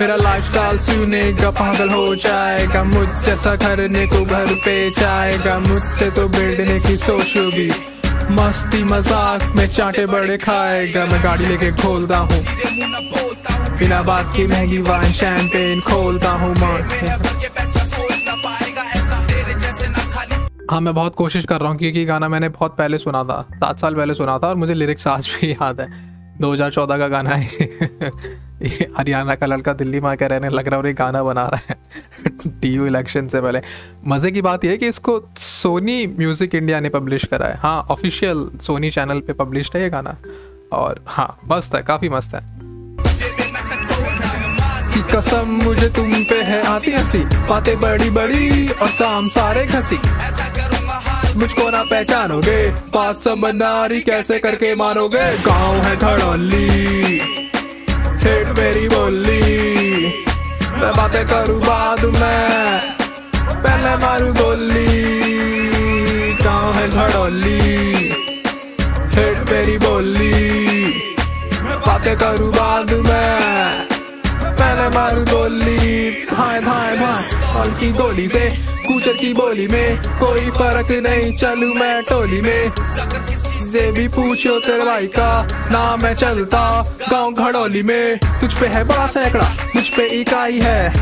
मेरा 0.00 0.14
लाइफ 0.16 0.42
स्टाइल 0.42 0.78
सुनेगा, 0.80 1.50
पागल 1.50 1.90
हो 1.90 2.14
जाएगा 2.16 2.82
मुझ 2.84 3.08
जैसा 3.24 3.54
करने 3.56 4.06
को 4.06 4.24
घर 4.24 4.54
पे 4.64 4.74
जाएगा, 4.90 5.58
मुझसे 5.60 6.10
तो 6.10 6.26
बिल्डने 6.28 6.78
की 6.80 6.96
सोच 6.96 7.36
होगी। 7.36 7.68
मस्ती 8.32 8.82
मज़ाक 8.84 9.42
में 9.56 9.66
चाटे 9.68 10.06
बड़े 10.06 10.38
खाएगा, 10.38 11.04
मैं 11.06 11.22
गाड़ी 11.24 11.46
लेके 11.46 11.70
खोलता 11.82 12.18
हूँ। 12.18 12.40
बिना 13.78 14.02
बात 14.02 14.32
की 14.36 14.46
महँगी 14.46 14.78
वाइन 14.82 15.12
शैंपेन 15.12 15.80
खोलता 15.92 16.30
हूँ 16.32 16.54
हाँ 20.70 20.80
मैं 20.80 20.94
बहुत 20.94 21.14
कोशिश 21.14 21.44
कर 21.44 21.60
रहा 21.60 21.70
हूँ 21.70 21.78
क्योंकि 21.78 22.04
गाना 22.04 22.28
मैंने 22.28 22.48
बहुत 22.50 22.76
पहले 22.76 22.98
सुना 22.98 23.24
था, 23.24 23.42
सात 23.54 23.80
साल 23.80 23.94
पहले 23.94 24.14
सुना 24.14 24.38
था 24.38 24.48
और 24.48 24.56
मुझे 24.56 24.74
लिरिक्स 24.74 25.06
आज 25.06 25.30
भी 25.34 25.52
याद 25.52 25.80
है। 25.80 26.16
2014 26.40 26.98
का 26.98 27.08
गाना 27.08 27.30
है। 27.30 27.50
हरियाणा 28.98 29.34
का 29.34 29.46
लड़का 29.46 29.72
दिल्ली 29.72 30.00
में 30.00 30.08
आकर 30.10 30.30
रहने 30.30 30.48
लग 30.48 30.68
रहा 30.68 30.76
है 30.76 30.78
और 30.78 30.86
ये 30.86 30.92
गाना 30.92 31.22
बना 31.22 31.46
रहा 31.46 31.60
है। 31.68 31.76
टी 32.60 32.68
यू 32.68 32.86
इलेक्शन 32.86 33.28
से 33.28 33.40
पहले। 33.40 33.60
मज़े 34.06 34.30
की 34.30 34.42
बात 34.42 34.64
यह 34.64 34.70
है 34.70 34.76
कि 34.76 34.88
इसको 34.88 35.20
सोनी 35.36 36.06
म्यूज़िक 36.06 36.54
इंडिया 36.54 36.80
ने 36.80 36.88
पब्लिश 36.88 37.24
करा 37.24 37.46
है। 37.46 37.56
हाँ 37.56 37.80
ऑफिशियल 37.90 38.48
सोनी 38.62 38.90
चैनल 38.90 39.20
पे 39.20 39.32
पब्लिश 39.32 39.70
है 39.74 39.82
ये 39.82 39.90
गाना। 39.90 40.16
और 40.72 41.04
हाँ 41.06 41.38
मस्त 41.48 41.74
है, 41.74 41.82
काफ़ी 41.82 42.08
मस्त 42.08 42.34
है। 42.34 42.58
कसम 45.12 45.60
मुझे 45.64 45.88
तुम 45.88 46.12
पे 46.12 46.42
है 46.42 46.62
आती 46.66 46.90
हँसी। 46.90 47.18
बातें 47.48 47.80
बड़ी 47.80 48.10
बड़ी 48.10 48.68
और 48.68 48.88
शाम 48.88 49.28
सारे 49.28 49.66
खसी 49.66 49.96
मुझको 51.36 51.68
ना 51.70 51.82
पहचानोगे। 51.84 52.60
पास 52.94 53.22
समझदारी 53.24 54.00
कैसे 54.00 54.38
करके 54.38 54.74
मानोगे? 54.74 55.26
गाँव 55.42 55.74
है 55.84 55.96
धड़ोली 55.96 57.18
ठेठ 58.20 58.58
मेरी 58.58 58.88
बोली 58.88 59.42
मैं 60.78 60.92
बातें 60.96 61.24
करूँ 61.26 61.60
बाद 61.60 62.04
में। 62.04 62.96
पहले 63.62 63.96
मारू 63.96 64.32
गोली 64.34 64.86
गाँव 66.42 66.72
है 66.74 66.88
धड़ोली 66.90 67.60
ठेठ 69.14 69.50
मेरी 69.50 69.76
बोली 69.78 70.32
बातें 71.86 72.16
करूँ 72.16 72.50
बाद 72.52 72.92
में। 73.06 73.87
पहले 74.88 74.98
मारू 74.98 75.20
गोली। 75.20 76.12
धाए 76.12 76.60
धाए 76.60 76.96
हॉल 77.44 77.70
की 77.70 77.92
गोली 77.92 78.28
से 78.28 78.50
कूचर 78.88 79.12
की 79.12 79.34
बोली 79.34 79.66
में 79.66 79.96
कोई 79.98 80.50
फ़र्क 80.50 80.90
नहीं, 80.90 81.36
चलू 81.36 81.74
मैं 81.74 82.02
टोली 82.02 82.40
में। 82.40 82.70
से 83.72 83.92
भी 83.92 84.08
पूछो 84.08 84.58
तेरे 84.60 84.84
भाई 84.84 85.06
का 85.06 85.44
नाम 85.70 86.04
है 86.04 86.14
चलता 86.14 86.94
गाँव 87.10 87.32
घड़ोली 87.32 87.82
में। 87.82 88.18
तुझ 88.18 88.54
पे 88.54 88.66
है 88.66 88.84
बड़ा 88.84 89.06
सैकड़ा, 89.06 89.50
मुझ 89.76 89.88
पे 89.88 90.06
इकाई 90.20 90.60
है। 90.62 90.92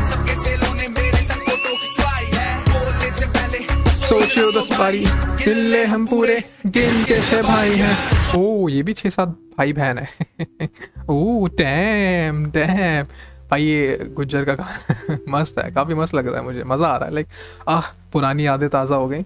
सोचियो 4.03 4.51
दस 4.51 4.77
बारी 4.79 5.05
दिल्ले 5.45 5.85
हम 5.85 6.05
पूरे 6.05 6.43
गिन 6.65 7.03
के 7.03 7.21
छह 7.21 7.41
भाई 7.41 7.71
हैं। 7.71 7.97
ओ, 8.35 8.69
ये 8.69 8.83
भी 8.83 8.93
छह 8.93 9.09
सात 9.09 9.27
भाई 9.27 9.73
बहन 9.73 9.97
है। 9.97 10.09
ओ 11.09 11.47
डैम 11.47 12.45
डैम 12.45 13.05
भाई, 13.51 13.63
ये 13.63 14.09
गुज्जर 14.13 14.45
का 14.45 14.53
गाना 14.53 15.17
मस्त 15.29 15.59
है, 15.59 15.71
काफ़ी 15.71 15.93
मस्त 15.93 16.15
लग 16.15 16.27
रहा 16.27 16.37
है 16.37 16.43
मुझे, 16.43 16.63
मज़ा 16.63 16.87
आ 16.87 16.97
रहा 16.97 17.07
है 17.07 17.13
लाइक 17.13 17.27
आह, 17.69 17.91
पुरानी 18.13 18.45
यादें 18.45 18.69
ताज़ा 18.69 18.95
हो 18.95 19.07
गई। 19.07 19.23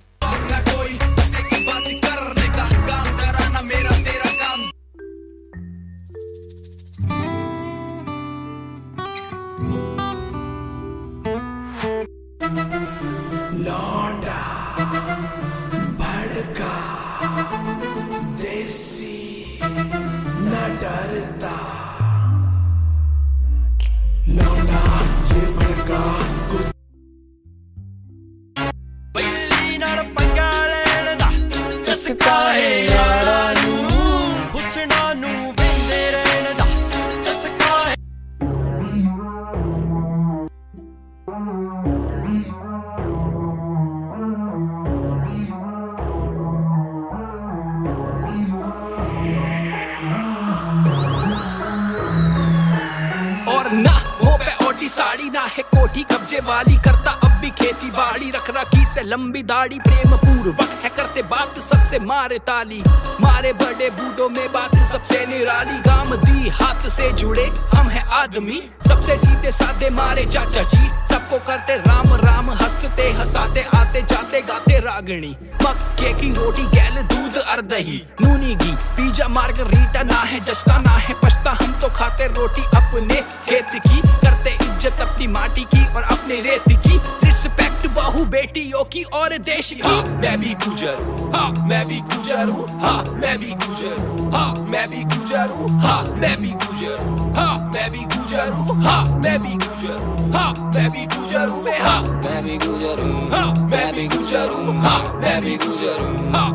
लंबी 59.31 59.43
दाढ़ी 59.43 59.77
प्रेम 59.79 60.15
पूर्वक 60.17 60.69
है 60.83 60.89
करते 60.89 61.21
बात 61.23 61.59
सबसे 61.63 61.99
मारे 62.01 62.37
ताली। 62.43 62.81
मारे 63.21 63.51
बड़े 63.53 63.89
बूढ़ों 63.89 64.27
में 64.29 64.47
बात 64.51 64.75
सबसे 64.91 65.25
निराली। 65.25 65.77
गाम 65.81 66.15
दी 66.17 66.49
हाथ 66.51 66.89
से 66.91 67.11
जुड़े, 67.13 67.45
हम 67.73 67.87
है 67.87 68.01
आदमी। 68.13 68.59
सबसे 68.87 69.17
सीधे 69.17 69.51
साधे 69.53 69.89
मारे 69.89 70.25
चाचा 70.25 70.63
जी। 70.63 70.89
सबको 71.07 71.39
करते 71.47 71.75
राम 71.77 72.13
राम, 72.17 72.49
हँसते, 72.51 73.07
हंसाते, 73.19 73.63
आते 73.73 74.01
जाते, 74.03 74.41
गाते 74.41 74.79
रागणी। 74.81 75.31
मक्के 75.63 76.13
की 76.13 76.33
रोटी, 76.33 76.65
गैल, 76.75 77.01
दूध 77.03 77.37
और 77.39 77.61
दही 77.71 77.97
नूनी 78.21 78.55
घी 78.55 78.75
पिज्जा 78.97 79.27
मार्गरीटा 79.29 80.03
ना 80.03 80.21
है 80.23 80.39
जस्ता, 80.41 80.77
ना 80.79 80.97
है 80.97 81.13
पछता। 81.23 81.57
हम 81.61 81.71
तो 81.81 81.93
खाते 81.95 82.27
रोटी 82.35 82.63
अपने 82.75 83.21
खेत 83.47 83.79
की। 83.87 84.01
करते 84.01 84.55
इज़्ज़त 84.55 85.01
अपनी 85.01 85.27
माटी 85.29 85.63
की 85.71 85.85
और 85.95 86.03
अपने 86.11 86.41
रेत 86.41 86.69
की। 86.83 86.99
रिस्पेक्ट 87.23 87.80
बहु 87.95 88.23
बेटियों 88.33 88.83
की 88.93 89.03
और 89.19 89.37
देश 89.49 89.71
की 89.73 89.81
मैं 90.21 90.37
भी 90.39 90.53
गुजर 90.63 90.95
हूँ, 91.03 91.31
हाँ 91.33 91.49
मैं 91.67 91.85
भी 91.87 91.99
गुजर 92.11 92.49
हूँ 92.49 92.65
हाँ 92.81 93.03
मैं 93.13 93.37
भी 93.39 93.51
गुजर 93.63 93.97
हूँ, 93.99 94.31
हाँ 94.33 94.53
मैं 94.71 94.87
भी 94.89 95.03
गुजर 95.13 95.49
हूँ 95.51 95.67
हाँ 95.85 96.01
मैं 96.21 96.37
भी 96.41 96.51
गुजर 96.63 96.97
हूँ, 96.99 97.33
हाँ 97.35 97.69
मैं 97.73 97.89
भी 97.91 98.03
गुजर 98.15 98.49
हूँ 98.53 98.81
हाँ 98.83 99.03
मैं 99.23 99.39
भी 99.41 99.55
गुजर 99.65 99.97
हूँ, 100.03 100.31
हाँ 100.33 100.53
मैं 100.73 100.89
भी 100.91 101.05
गुजर 101.15 101.47
हूँ 101.49 101.63
मैं 101.63 101.79
हाँ 101.79 102.01
मैं 102.03 102.43
भी 102.43 102.57
गुजर 102.65 103.01
हूँ 103.01 103.29
हाँ 103.31 103.53
मैं 103.67 103.93
भी 103.95 104.07
गुजर 104.07 104.49
हूँ 104.49 104.75
हाँ 104.81 105.19
मैं 105.21 105.41
भी 105.43 105.55
गुजर 105.57 106.01
हूँ 106.01 106.31
हाँ 106.33 106.51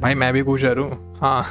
भाई 0.00 0.14
मैं 0.14 0.32
भी 0.32 0.42
गुजर 0.42 0.78
हूँ 0.78 1.16
हाँ 1.20 1.42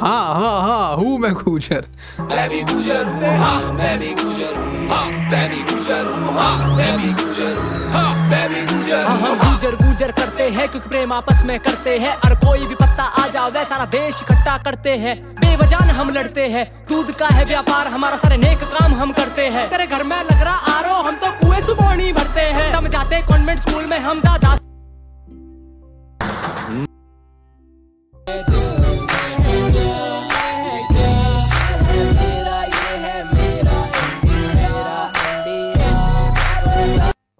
हाँ 0.00 0.34
हाँ 0.34 0.60
हाँ 0.62 0.96
हूँ 0.96 1.18
मैं 1.18 1.32
गुजर। 1.34 1.86
मैं 2.20 2.48
भी 2.50 2.62
गुजर 2.72 3.04
हूँ 3.06 3.36
हाँ 3.38 3.72
मैं 3.72 3.98
भी 4.00 4.12
गुजर 4.22 4.56
हूँ 4.56 4.88
हाँ 4.88 5.06
मैं 5.30 5.48
भी 5.50 5.62
गुजर 5.72 6.06
हूँ 6.06 6.34
हाँ 6.38 6.76
मैं 6.76 6.96
भी 6.98 7.12
गुजर 7.22 7.56
हूँ 7.58 7.90
हाँ 7.92 8.28
मैं 8.30 8.48
भी 8.48 8.60
गुजर 8.74 9.04
हाँ 9.06 9.16
हूँ 9.18 9.36
हम 9.36 9.54
गुजर 9.54 9.74
गुजर 9.84 10.12
करते 10.20 10.48
हैं 10.50 10.68
क्योंकि 10.68 10.88
प्रेम 10.88 11.12
आपस 11.12 11.42
में 11.46 11.58
करते 11.60 11.98
हैं 11.98 12.14
और 12.16 12.34
कोई 12.44 12.66
भी 12.66 12.74
पत्ता 12.74 13.04
आ 13.22 13.26
जावे 13.34 13.64
सारा 13.64 13.84
देश 13.94 14.22
इकट्ठा 14.22 14.56
करते 14.64 14.96
हैं। 15.04 15.16
बेवजान 15.40 15.90
हम 15.96 16.10
लड़ते 16.10 16.46
हैं 16.48 16.64
दूध 16.88 17.10
का 17.18 17.28
है 17.28 17.44
व्यापार 17.44 17.86
हमारा 17.94 18.16
सारे 18.16 18.36
नेक 18.36 18.62
काम 18.74 18.94
हम 19.00 19.12
करते 19.12 19.46
हैं। 19.56 19.68
तेरे 19.70 19.86
घर 19.86 20.04
में 20.04 20.16
लग 20.16 20.42
रहा 20.42 20.76
आरो 20.76 20.94
हम 21.08 21.16
तो 21.24 21.30
कुएँ 21.40 21.60
से 21.66 21.74
पानी 21.74 22.12
भरते 22.12 22.40
हैं। 22.58 22.72
तब 22.74 22.88
जाते 22.92 23.22
कॉन्वेंट 23.28 23.60
स्कूल 23.60 23.86
में 23.90 23.98
हम 23.98 24.20
दादा 24.20 24.56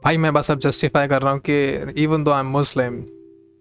भाई, 0.07 0.17
मैं 0.17 0.33
बस 0.33 0.51
अब 0.51 0.59
जस्टिफाई 0.59 1.09
कर 1.09 1.23
रहा 1.23 1.33
हूँ 1.33 1.41
कि 1.49 1.93
इवन 2.03 2.25
दो 2.25 2.31
आई 2.31 2.41
एम 2.41 2.47
मुस्लिम 2.47 2.99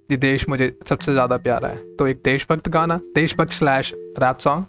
ये 0.10 0.17
देश 0.17 0.47
मुझे 0.49 0.67
सबसे 0.89 1.13
ज़्यादा 1.13 1.38
प्यारा 1.38 1.67
है। 1.67 1.95
तो 1.95 2.08
एक 2.08 2.21
देशभक्त 2.25 2.67
गाना, 2.69 2.99
देशभक्त 3.15 3.51
स्लैश 3.51 3.91
रैप 3.95 4.38
सॉन्ग 4.38 4.65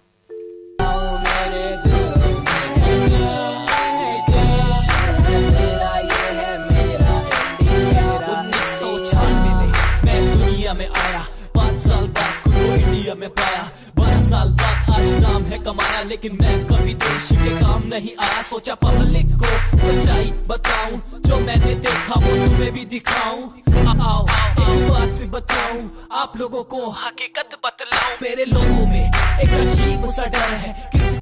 आज 15.06 15.22
नाम 15.22 15.42
है 15.44 15.58
कमाया, 15.58 16.02
लेकिन 16.02 16.32
मैं 16.40 16.54
कभी 16.66 16.94
देश 16.96 17.28
के 17.32 17.50
काम 17.58 17.82
नहीं 17.88 18.14
आया। 18.18 18.40
सोचा 18.42 18.74
पब्लिक 18.74 19.28
को 19.32 19.50
सच्चाई 19.80 20.30
बताऊँ, 20.48 21.00
जो 21.22 21.36
मैंने 21.40 21.74
देखा 21.76 22.18
वो 22.20 22.32
तुम्हें 22.36 22.72
भी 22.72 22.84
दिखाऊँ। 22.84 23.42
आओ, 23.86 24.22
एक 24.22 24.88
बात 24.88 25.22
बताऊँ, 25.30 25.90
आप 26.12 26.32
लोगों 26.36 26.62
को 26.64 26.88
हकीकत 26.96 27.54
बतलाऊं। 27.64 28.16
मेरे 28.22 28.44
लोगों 28.46 28.86
में 28.86 29.04
एक 29.04 29.54
अजीब 29.60 30.06
सा 30.10 30.26
डर 30.26 30.56
है, 30.64 30.72
किस 30.92 31.14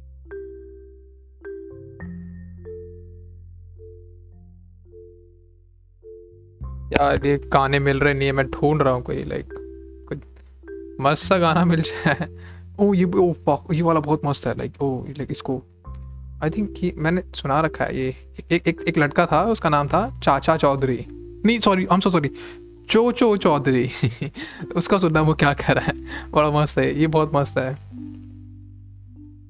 यार, 6.91 7.25
ये 7.25 7.37
गाने 7.53 7.79
मिल 7.81 7.99
रहे 7.99 8.13
नहीं 8.13 8.27
है, 8.27 8.33
मैं 8.33 8.49
ढूंढ 8.49 8.81
रहा 8.81 8.93
हूँ 8.93 9.03
कोई 9.03 9.23
लाइक 9.25 9.53
कोई 10.09 10.17
मस्त 11.01 11.23
सा 11.23 11.37
गाना 11.37 11.63
मिल 11.65 11.81
जाए। 11.83 12.27
ओ 12.79 12.93
ये 12.93 13.03
ओ 13.03 13.33
fuck, 13.33 13.73
ये 13.73 13.81
वाला 13.81 13.99
बहुत 13.99 14.21
मस्त 14.25 14.47
है 14.47 14.57
लाइक 14.57 14.81
ओ 14.81 15.05
लाइक 15.09 15.31
इसको 15.31 15.63
आई 16.43 16.49
थिंक 16.49 16.75
ये 16.83 16.93
मैंने 16.97 17.23
सुना 17.35 17.59
रखा 17.59 17.85
है 17.85 17.97
ये 17.97 18.33
एक 18.51 18.67
एक 18.67 18.81
एक 18.81 18.97
लड़का 18.97 19.25
था 19.25 19.43
उसका 19.43 19.69
नाम 19.69 19.87
था 19.87 20.19
चाचा 20.23 20.57
चौधरी। 20.57 21.05
नहीं 21.45 21.59
sorry 21.59 21.85
I 21.85 21.95
am 21.95 21.99
so 21.99 22.09
sorry 22.09 22.31
चो 22.89 23.11
चो 23.11 23.37
चौधरी। 23.37 23.91
उसका 24.75 24.97
सुनना 24.97 25.21
वो 25.21 25.33
क्या 25.33 25.53
कह 25.53 25.73
रहा 25.73 25.85
है? 25.85 25.93
बड़ा 26.31 26.49
मस्त 26.49 26.77
है 26.77 26.99
ये 26.99 27.07
बहुत 27.07 27.31
मस्त 27.35 27.57
है। 27.57 27.75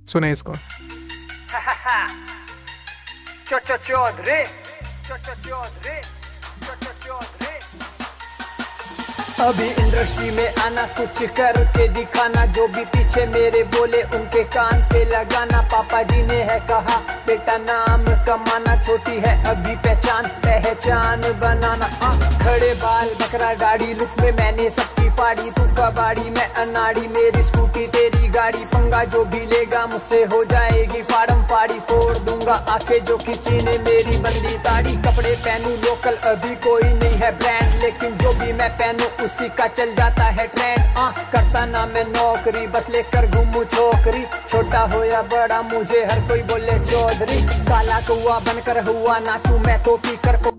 सुने 0.06 0.32
इसको। 0.32 0.54
चौधरी 3.50 3.78
चौधरी 3.78 4.44
चौधरी 5.08 5.50
चौधरी। 5.50 6.14
अभी 9.41 9.65
इंडस्ट्री 9.67 10.30
में 10.32 10.56
आना 10.56 10.86
कुछ 10.98 11.21
करके 11.38 11.88
दिखाना 11.88 12.45
जो 12.56 12.67
भी 12.67 12.84
पीछे 12.86 13.26
मेरे 13.26 13.63
बोले 13.76 14.02
उनके 14.15 14.43
कान 14.48 14.82
पे 14.91 15.04
लगाना। 15.06 15.62
पापा 15.71 16.02
जी 16.04 16.21
ने 16.24 16.39
है 16.50 16.60
कहा 16.69 16.98
बेटा 17.28 17.58
नाम 17.58 18.06
कमाना 18.26 18.76
छोटी 18.84 19.19
है 19.19 19.34
अभी 19.45 19.76
पहचान 19.76 20.28
पहचान 20.45 21.21
बनाना। 21.41 21.86
आ, 21.86 22.15
खड़े 22.43 22.74
बाल 22.80 23.10
बकरा 23.21 23.54
गाड़ी 23.60 23.93
लुक 23.93 24.19
में 24.21 24.32
मैंने 24.32 24.69
सबकी 24.69 24.95
फाड़ी 25.17 25.49
तू 25.51 25.63
कबाड़ी 25.75 26.30
मैं 26.30 26.47
अनाड़ी 26.62 27.08
मेरी 27.15 27.43
स्कूटी 27.43 27.86
तेरी 27.95 28.28
गाड़ी 28.32 28.63
पंगा 28.73 29.04
जो 29.13 29.23
भी 29.34 29.39
लेगा 29.51 29.86
मुझसे 29.88 30.23
हो 30.32 30.43
जाएगी 30.45 31.01
फाड़म 31.12 31.41
फाड़ी 31.51 31.80
फोड़ 31.89 32.17
दूँगा 32.17 32.54
आके 32.73 32.99
जो 33.10 33.17
किसी 33.17 33.56
ने 33.65 33.78
मेरी 33.86 34.17
बंदी 34.25 34.58
ताड़ी। 34.65 34.95
कपड़े 35.06 35.36
पहनू 35.45 35.69
लोकल 35.86 36.15
अभी 36.32 36.56
कोई 36.65 36.89
नहीं 36.93 37.17
है 37.21 37.32
ब्रांड 37.39 37.82
लेकिन 37.84 38.17
जो 38.23 38.34
भी 38.39 38.51
मैं 38.54 38.69
पहनू 38.78 39.06
उसी 39.25 39.49
का 39.58 39.67
चल 39.67 39.93
जाता 39.95 40.23
है 40.38 40.47
ट्रेंड 40.56 40.97
आ, 40.97 41.10
करता 41.34 41.65
ना 41.65 41.86
मैं 41.93 42.06
नौकरी 42.10 42.67
बस 42.75 42.89
लेकर 42.89 43.30
घूमू 43.32 43.63
छोकरी। 43.75 44.25
छोटा 44.49 44.82
हो 44.93 45.04
या 45.04 45.21
बड़ा 45.34 45.62
मुझे 45.71 46.04
हर 46.12 46.28
कोई 46.28 46.41
बोले 46.51 46.80
चौधरी। 46.86 47.41
काला 47.71 47.99
कौआ 48.08 48.39
बनकर 48.47 48.84
हुआ 48.89 49.17
नाचू 49.28 49.58
मैं 49.67 49.82
तो 49.84 49.97
पी 49.97 50.15
कर 50.28 50.43
को 50.43 50.54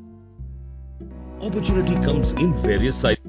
Opportunity 1.46 1.96
comes 2.04 2.32
in 2.44 2.52
various 2.62 2.96
sizes. 2.96 3.25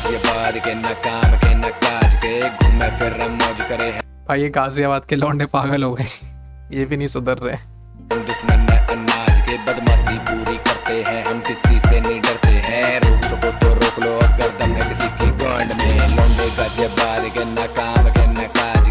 Ghaziabad 0.00 0.56
के 0.64 0.74
नकाम 0.74 1.32
के 1.36 1.54
नकाज 1.54 2.14
के 2.16 2.32
घूमे 2.40 2.88
फिर 2.98 3.16
मौज 3.30 3.60
करे 3.68 3.88
हैं। 3.92 4.02
भाई 4.28 4.40
ये 4.42 4.48
गाजियाबाद 4.48 5.04
के 5.04 5.16
लौंडे 5.16 5.46
पागल 5.46 5.82
हो 5.82 5.92
गए। 5.94 6.06
ये 6.72 6.84
भी 6.84 6.96
नहीं 6.96 7.08
सुधर 7.08 7.38
रहे। 7.38 7.56
हम 7.56 8.24
दुश्मन 8.28 8.66
अनाज 8.94 9.40
के 9.48 9.56
बदमाशी 9.66 10.16
पूरी 10.30 10.56
करते 10.68 10.96
हैं 11.08 11.24
हम 11.26 11.40
किसी 11.48 11.80
से 11.80 12.00
नहीं 12.00 12.20
डरते 12.20 12.54
हैं। 12.68 13.00
रोक 13.00 13.24
सको 13.24 13.50
तो 13.60 13.74
रोक 13.74 13.98
लो 14.04 14.16
अगर 14.20 14.56
दम 14.60 14.72
है 14.72 14.88
किसी 14.88 15.08
की 15.20 15.30
गांड 15.44 15.72
में। 15.72 16.16
लौंडे 16.16 16.48
गाजियाबाद 16.58 17.28
के 17.36 17.44
नकाम 17.52 18.10
के 18.16 18.26
न 18.32 18.48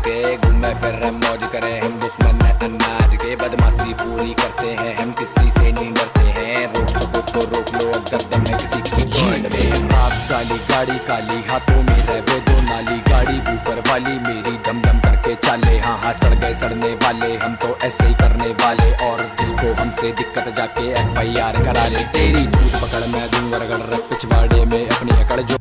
के 0.10 0.36
घूमे 0.38 0.74
फिर 0.82 0.96
मौज 1.14 1.44
करे। 1.54 1.72
हम 1.80 2.00
दुश्मन 2.02 2.40
अनाज 2.68 3.16
के 3.22 3.36
बदमाशी 3.42 3.94
पूरी 4.02 4.34
करते 4.40 4.70
हैं। 4.80 4.96
हम 4.98 5.12
किसी 5.20 5.52
से 5.52 5.72
नहीं 5.72 5.92
डरते 5.94 6.26
हैं। 6.38 6.66
रोक 6.74 6.90
सको 6.96 7.22
तो 7.32 7.42
रोक 7.52 7.74
लो 7.76 7.92
अगर 8.00 8.24
दम 8.32 8.46
है 8.48 8.58
किसी 8.58 8.82
की 8.90 9.04
गांड 9.16 9.46
में 9.54 9.94
आग 9.98 10.16
काली 10.30 10.58
गाड़ी 10.72 10.98
काली 11.10 11.38
हाथों 11.50 11.84
में 11.84 12.02
रहे 12.08 12.40
दो 12.50 12.58
नाली। 12.62 12.98
गाड़ी 13.10 13.38
बूफर 13.50 13.84
वाली 13.90 14.18
मेरी 14.26 14.56
दम 14.68 14.82
दम 14.82 15.00
करके 15.06 15.36
चाले। 15.48 15.78
हाँ 15.86 15.98
हाँ 16.04 16.14
सड़ 16.24 16.34
गए 16.34 16.54
सड़ने 16.64 16.92
वाले 17.06 17.36
हम 17.46 17.56
तो 17.64 17.78
ऐसे 17.88 18.08
ही 18.08 18.14
करने 18.24 18.50
वाले। 18.66 18.92
और 19.10 19.26
जिसको 19.40 19.74
हमसे 19.82 20.12
दिक्कत 20.22 20.54
जाके 20.58 20.90
एफ़ 20.92 21.18
आई 21.20 21.36
आर 21.48 21.64
करा 21.64 21.88
ले। 21.88 22.04
तेरी 22.18 22.46
दूध 22.58 22.82
पकड़ 22.82 23.06
मैं 23.16 23.26
दूँगा 23.32 23.64
रगड़ 23.66 23.84
रख 23.94 24.10
पिछवाड़े 24.10 24.66
में 24.66 24.84
अपनी 24.90 25.24
अकड़ 25.24 25.42
जो 25.42 25.58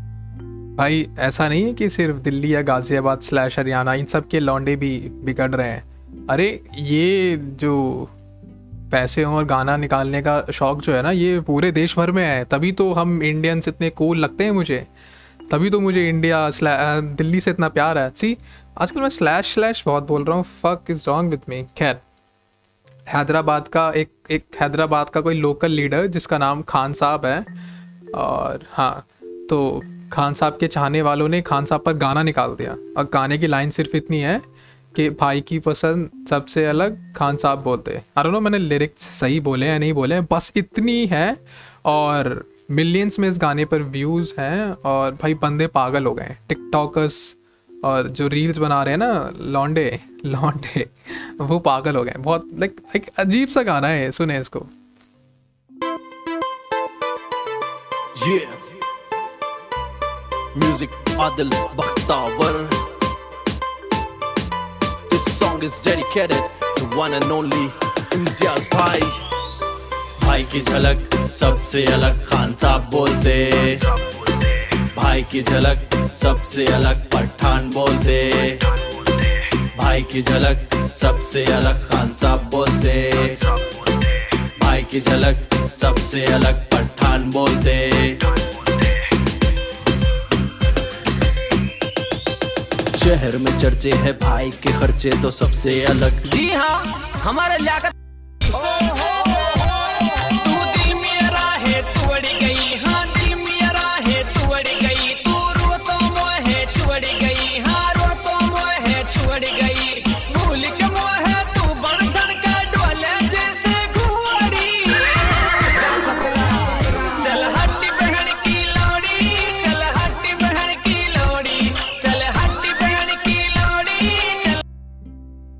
भाई, 0.78 1.06
ऐसा 1.18 1.48
नहीं 1.48 1.62
है 1.64 1.72
कि 1.74 1.88
सिर्फ़ 1.88 2.16
दिल्ली 2.16 2.54
या 2.54 2.60
गाजियाबाद 2.62 3.20
स्लैश 3.20 3.58
हरियाणा, 3.58 3.94
इन 3.94 4.04
सब 4.04 4.28
के 4.28 4.40
लौंडे 4.40 4.74
भी 4.76 4.98
बिगड़ 5.24 5.50
रहे 5.50 5.68
हैं। 5.68 6.26
अरे, 6.30 6.48
ये 6.74 7.36
जो 7.36 8.10
पैसे 8.92 9.24
और 9.24 9.44
गाना 9.44 9.76
निकालने 9.76 10.20
का 10.22 10.40
शौक 10.52 10.82
जो 10.82 10.92
है 10.92 11.02
ना, 11.02 11.10
ये 11.10 11.40
पूरे 11.40 11.70
देश 11.72 11.96
भर 11.98 12.10
में 12.10 12.22
है। 12.24 12.44
तभी 12.44 12.72
तो 12.72 12.92
हम 12.92 13.22
इंडियंस 13.22 13.68
इतने 13.68 13.90
कूल 13.90 14.18
लगते 14.18 14.44
हैं 14.44 14.50
मुझे। 14.50 14.86
तभी 15.50 15.70
तो 15.70 15.80
मुझे 15.80 16.08
इंडिया 16.08 16.48
दिल्ली 16.62 17.40
से 17.40 17.50
इतना 17.50 17.68
प्यार 17.68 17.98
है। 17.98 18.10
सी 18.10 18.36
आजकल 18.78 19.00
मैं 19.00 19.08
स्लैश 19.10 19.52
स्लैश 19.54 19.82
बहुत 19.86 20.06
बोल 20.08 20.24
रहा 20.24 20.36
हूँ। 20.36 20.44
Fuck 20.62 20.90
is 20.90 21.04
wrong 21.08 21.30
with 21.30 21.48
me 21.48 21.62
खैर, 21.78 22.00
हैदराबाद 23.08 23.68
का 23.68 23.90
एक 23.92 24.10
एक 24.30 24.44
हैदराबाद 24.60 25.10
का 25.10 25.20
कोई 25.20 25.34
लोकल 25.34 25.70
लीडर 25.70 26.06
जिसका 26.06 26.38
नाम 26.38 26.62
खान 26.62 26.92
साहब 26.94 27.26
है, 27.26 27.40
और 28.14 28.66
हाँ 28.70 29.06
तो 29.22 29.82
खान 30.12 30.34
साहब 30.34 30.56
के 30.60 30.66
चाहने 30.68 31.02
वालों 31.02 31.28
ने 31.28 31.40
खान 31.42 31.64
साहब 31.64 31.82
पर 31.82 31.92
गाना 31.96 32.22
निकाल 32.22 32.54
दिया। 32.54 32.72
और 32.96 33.08
गाने 33.12 33.38
की 33.38 33.46
लाइन 33.46 33.70
सिर्फ़ 33.70 33.96
इतनी 33.96 34.20
है 34.20 34.40
कि 34.94 35.08
भाई 35.10 35.40
की 35.40 35.58
पसंद 35.58 36.26
सबसे 36.30 36.64
अलग 36.66 36.96
खान 37.16 37.36
साहब 37.36 37.62
बोलते 37.62 38.00
अरे 38.16 38.30
नो 38.30 38.40
मैंने 38.40 38.58
लिरिक्स 38.58 39.08
सही 39.20 39.40
बोले 39.40 39.66
या 39.66 39.78
नहीं 39.78 39.92
बोले, 39.92 40.20
बस 40.22 40.52
इतनी 40.56 41.06
है 41.06 41.36
और 41.84 42.44
मिलियंस 42.70 43.18
में 43.18 43.28
इस 43.28 43.38
गाने 43.38 43.64
पर 43.64 43.82
व्यूज़ 43.82 44.32
हैं 44.38 44.70
और 44.84 45.12
भाई 45.22 45.34
बंदे 45.34 45.66
पागल 45.66 46.06
हो 46.06 46.14
गए 46.14 46.36
टिकटॉकर्स 46.48 47.16
और 47.70 48.08
जो 48.08 48.28
रील्स 48.28 48.58
बना 48.58 48.82
रहे 48.82 48.92
हैं 48.92 48.98
ना, 48.98 49.30
लौंडे 49.40 50.00
लॉन्डे 50.26 50.88
वो 51.40 51.58
पागल 51.60 51.96
हो 51.96 52.04
गए 52.04 52.14
बहुत 52.18 52.50
लाइक 52.58 52.80
एक 52.96 53.06
अजीब 53.18 53.48
सा 53.48 53.62
गाना 53.62 53.88
है, 53.88 54.10
सुने 54.10 54.40
इसको। 54.40 54.66
Yeah. 58.20 58.67
Music 60.60 60.90
Adil 61.24 61.50
Bakhtavar. 61.76 62.56
This 65.10 65.24
song 65.38 65.62
is 65.62 65.78
dedicated 65.80 66.42
to 66.76 66.84
one 66.96 67.14
and 67.14 67.24
only 67.26 67.70
India's 68.12 68.66
भाई 68.72 69.00
भाई 70.24 70.42
की 70.52 70.60
झलक 70.60 71.14
सबसे 71.40 71.84
अलग 71.96 72.24
खान 72.28 72.54
साहब 72.62 72.88
बोलते 72.92 73.36
भाई 74.96 75.22
की 75.32 75.42
झलक 75.42 75.94
सबसे 76.22 76.66
अलग 76.78 77.04
पठान 77.14 77.70
बोलते 77.74 78.20
भाई 79.78 80.02
की 80.12 80.22
झलक 80.22 80.74
सबसे 81.02 81.44
अलग 81.58 81.88
खान 81.90 82.14
साहब 82.22 82.50
बोलते 82.54 82.96
भाई 84.62 84.82
की 84.90 85.00
झलक 85.00 85.54
सबसे 85.82 86.24
अलग 86.38 86.64
पठान 86.74 87.30
बोलते 87.30 88.37
शहर 93.08 93.36
में 93.42 93.58
चर्चे 93.58 93.90
है 94.04 94.12
भाई 94.12 94.50
के 94.62 94.72
खर्चे 94.78 95.10
तो 95.22 95.30
सबसे 95.30 95.72
अलग। 95.84 96.22
जी 96.30 96.48
हाँ 96.52 96.78
हमारे 97.24 97.56
लियाकत 97.58 97.92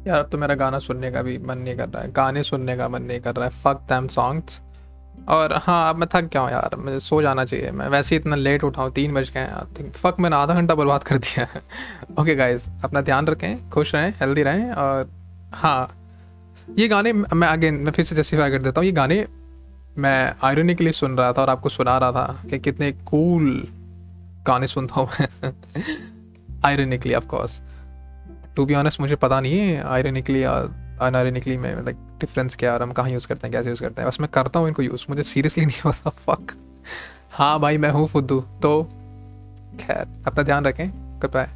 यार, 0.09 0.21
अब 0.21 0.29
तो 0.31 0.39
मेरा 0.39 0.55
गाना 0.55 0.79
सुनने 0.79 1.11
का 1.11 1.23
भी 1.23 1.39
मन 1.39 1.59
नहीं 1.59 1.77
कर 1.77 1.89
रहा 1.89 2.03
है। 2.03 2.13
गाने 2.13 2.43
सुनने 2.43 2.77
का 2.77 2.89
मन 2.89 3.03
नहीं 3.03 3.21
कर 3.21 3.37
रहा 3.37 3.45
है। 3.45 3.51
फक 3.63 3.81
दैम 3.89 4.09
सॉन्ग्स 4.09 4.61
और 5.29 5.53
हाँ 5.57 5.89
अब 5.91 5.97
मैं 5.97 6.09
थक 6.15 6.25
गया 6.25 6.43
हूँ 6.43 6.51
यार। 6.51 6.77
मुझे 6.77 7.01
सो 7.01 7.21
जाना 7.23 7.45
चाहिए। 7.45 7.71
मैं 7.71 7.89
वैसे 7.89 8.15
ही 8.15 8.21
इतना 8.21 8.37
लेट 8.37 8.65
उठाऊँ 8.65 8.93
तीन 8.93 9.15
बज 9.15 9.31
गए 9.31 9.41
आई 9.41 9.75
थिंक 9.79 9.93
फक 9.95 10.17
मैंने 10.21 10.37
आधा 10.37 10.55
घंटा 10.55 10.75
बर्बाद 10.75 11.03
कर 11.05 11.19
दिया 11.19 11.47
है। 11.55 11.63
ओके 12.21 12.35
गाइज़ 12.35 12.69
अपना 12.85 13.01
ध्यान 13.01 13.27
रखें, 13.27 13.69
खुश 13.71 13.95
रहें 13.95 14.11
हेल्दी 14.21 14.43
रहें, 14.43 14.71
और 14.73 15.11
हाँ 15.55 15.95
ये 16.79 16.89
गाने 16.89 17.13
मैं 17.13 17.49
अगेन 17.49 17.75
मैं 17.75 17.93
फिर 17.93 18.05
से 18.05 18.15
जस्टिफाई 18.17 18.51
कर 18.51 18.63
देता 18.63 18.81
हूँ। 18.81 18.87
ये 18.87 18.93
गाने 18.93 19.27
मैं 19.99 20.35
आयरनिकली 20.43 20.93
सुन 20.93 21.17
रहा 21.19 21.33
था 21.33 21.43
और 21.43 21.51
आपको 21.51 21.69
सुना 21.69 21.97
रहा 21.99 22.13
था 22.13 22.43
कि 22.51 22.59
कितने 22.59 22.93
कूल 22.93 23.67
गाने 24.47 24.67
सुनता 24.67 25.01
हूँ 25.01 25.09
मैं। 25.21 25.53
Ironically 26.65 27.15
of 27.15 27.27
course 27.27 27.61
to 28.59 28.67
be 28.67 28.75
honest 28.75 29.01
मुझे 29.01 29.17
पता 29.17 29.41
नहीं 29.41 29.59
है 29.59 29.83
आयरनिकली 29.83 30.43
या 30.43 30.53
अनआयरनिकली 31.01 31.57
में 31.57 31.75
लाइक 31.75 31.97
डिफरेंस 32.21 32.57
क्या 32.57 32.71
है 32.71 32.77
और 32.77 32.83
हम 32.83 32.93
कहाँ 32.93 33.11
यूज़ 33.11 33.29
करते 33.29 33.47
हैं, 33.47 33.53
कैसे 33.53 33.69
यूज़ 33.69 33.81
करते 33.81 34.03
हैं। 34.03 34.09
बस 34.09 34.21
मैं 34.21 34.29
करता 34.35 34.61
हूँ 34.61 34.69
इनको 34.69 34.83
यूज़ 34.83 35.07
मुझे 35.11 35.23
सीरियसली 35.23 35.67
नहीं 35.67 35.81
पता 35.87 36.11
फक 36.11 36.57
हाँ 37.33 37.61
भाई, 37.61 37.79
मैं 37.79 37.91
हूँ 37.91 38.07
फुद्दू 38.07 38.41
तो 38.41 38.83
खैर, 39.81 40.07
अपना 40.27 40.43
ध्यान 40.43 40.65
रखें 40.65 40.91
बाय 41.35 41.49